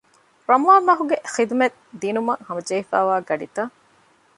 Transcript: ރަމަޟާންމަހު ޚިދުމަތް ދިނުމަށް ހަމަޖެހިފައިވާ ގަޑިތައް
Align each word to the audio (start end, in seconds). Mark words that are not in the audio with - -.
ރަމަޟާންމަހު 0.49 1.03
ޚިދުމަތް 1.33 1.77
ދިނުމަށް 2.01 2.43
ހަމަޖެހިފައިވާ 2.47 3.15
ގަޑިތައް 3.29 3.73